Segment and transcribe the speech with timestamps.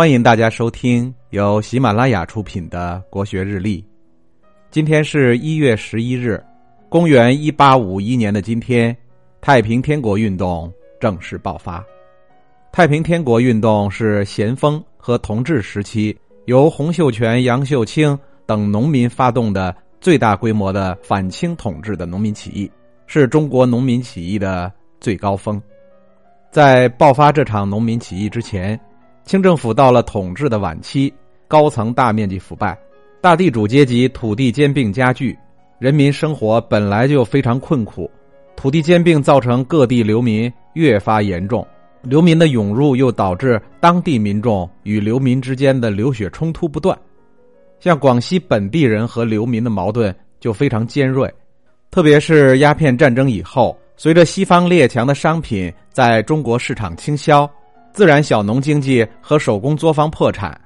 [0.00, 3.82] 欢迎大家收听由喜马拉雅出品的《国学日历》。
[4.70, 6.42] 今天是一月十一日，
[6.88, 8.96] 公元一八五一年的今天，
[9.42, 11.84] 太平天国运动正式爆发。
[12.72, 22.70] 太平天国运动是咸丰和同治时期由洪秀全、杨秀清等农民发动的最大规模的反清统治的农民起义，
[23.06, 25.60] 是中国农民起义的最高峰。
[26.50, 28.80] 在爆发这场农民起义之前，
[29.24, 31.12] 清政府到了统治的晚期，
[31.46, 32.76] 高层大面积腐败，
[33.20, 35.38] 大地主阶级土地兼并加剧，
[35.78, 38.10] 人民生活本来就非常困苦，
[38.56, 41.66] 土地兼并造成各地流民越发严重。
[42.02, 46.98] 流民的涌入又导致当地民众与流民之间的流血冲突不断，
[47.78, 51.32] 像广西本地人和流民的矛盾就非常尖锐，
[51.90, 57.48] 特别是鸦片战争以后，随着西方列强的商品在中国市场倾销，
[57.92, 60.58] 自然小农经济和手工作坊破产，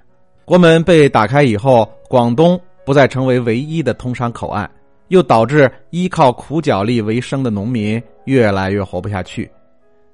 [0.45, 4.71] 国门被打开以后，广东不再成为唯一的通商口岸，
[5.09, 9.51] 又导致依靠苦脚力为生的农民越来越活不下去。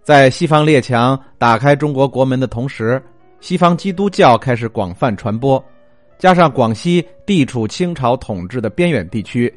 [0.02, 3.02] 在西方列强打开中国国门的同时，
[3.40, 5.62] 西方基督教开始广泛传播，
[6.18, 9.52] 加上广西地处清朝统治的边远地区，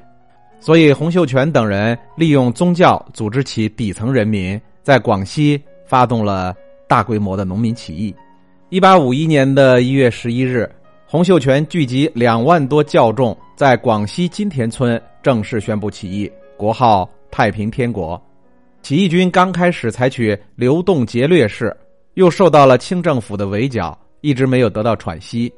[0.60, 6.56] 所以洪秀全等人利用宗教组织起底层人民，在广西发动了
[6.94, 8.14] 大规模的农民起义。
[8.70, 10.72] 一八五一年的一月十一日，
[11.08, 18.22] 洪秀全聚集两万多教众，在广西金田村正式宣布起义，国号太平天国。
[18.84, 21.76] 起义军刚开始采取流动劫掠式，
[22.14, 25.52] 又受到了清政府的围剿，一直没有得到喘息。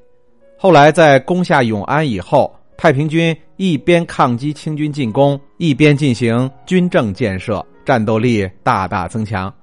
[0.58, 9.54] 后来在攻下永安以后，太平军一边抗击清军进攻，一边进行军政建设，战斗力大大增强。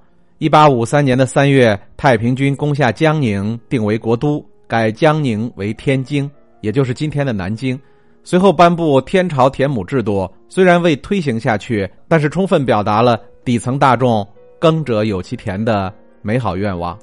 [0.43, 7.79] 一八五三年的三月，太平军攻下江宁，定为国都，改江宁为天津，也就是今天的南京。
[8.25, 13.17] 随后颁布天朝田亩制度，虽然未推行下去，但是充分表达了。
[13.45, 14.27] 底层大众
[14.59, 16.99] 耕者有其田的美好愿望。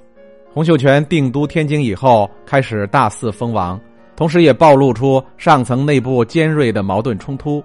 [0.53, 3.81] 洪秀全定都天津以后，开始大肆封王，
[4.17, 7.65] 同时也暴露出上层内部尖锐的矛盾冲突。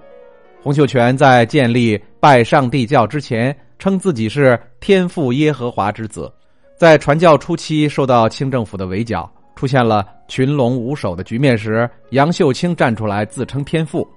[0.63, 6.31] 洪秀全在建立拜上帝教之前，称自己是天父耶和华之子。
[6.77, 14.07] 在传教初期，受到清政府的围剿，出现了群龙无首的局面时，杨秀清站出来自称天父。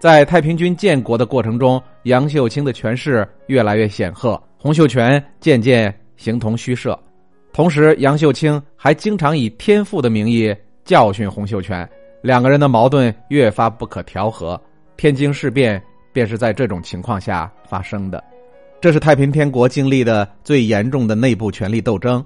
[0.00, 6.98] 在太平军建国的过程中，杨秀清的权势越来越显赫，洪秀全渐渐形同虚设。
[7.52, 10.54] 同时，杨秀清还经常以天父的名义
[10.84, 11.88] 教训洪秀全，
[12.22, 14.60] 两个人的矛盾越发不可调和。
[14.96, 15.82] 天津事变
[16.12, 18.22] 便是在这种情况下发生的。
[18.80, 22.24] 这是太平天国经历的最严重的内部权力斗争。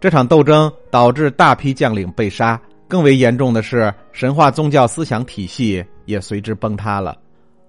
[0.00, 5.84] 这场斗争导致大批将领被杀，更为严重的是神话宗教思想体系。
[6.08, 7.18] 也随之崩塌了。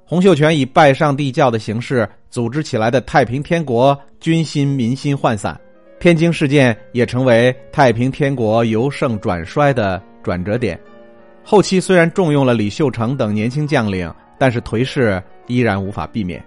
[0.06, 5.59] 洪秀全以拜上帝教的形式组织起来的太平天国军心民心涣散，
[6.00, 10.80] 天津事件也成为太平天国由盛转衰的转折点。
[11.44, 14.09] 后期虽然重用了李秀成等年轻将领，
[14.40, 16.41] 但是颓势依然无法避免。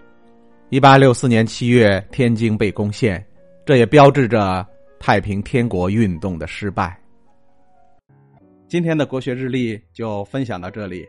[0.72, 3.22] 一八六四年七月，天津被攻陷，
[3.66, 4.66] 这也标志着
[4.98, 6.98] 太平天国运动的失败。
[8.68, 11.06] 今天的国学日历就分享到这里。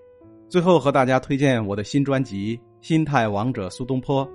[0.49, 4.27] 最后和大家推荐我的新专辑《心态王者苏东坡》，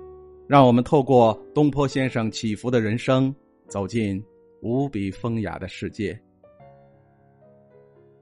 [0.47, 3.31] 让我们透过东坡先生起伏的人生，
[3.67, 4.19] 走进
[4.63, 6.19] 无比风雅的世界。